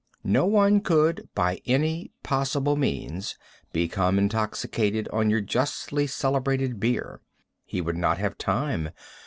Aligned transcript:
No 0.25 0.47
one 0.47 0.79
could, 0.79 1.29
by 1.35 1.61
any 1.67 2.09
possible 2.23 2.75
means, 2.75 3.35
become 3.71 4.17
intoxicated 4.17 5.07
on 5.13 5.29
your 5.29 5.41
justly 5.41 6.07
celebrated 6.07 6.79
beer. 6.79 7.21
He 7.65 7.81
would 7.81 7.97
not 7.97 8.17
have 8.17 8.35
time. 8.39 8.89